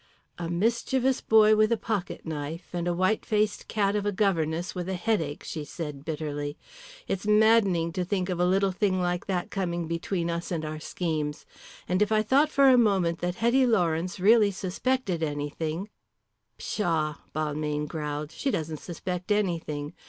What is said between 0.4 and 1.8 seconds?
mischievous boy with a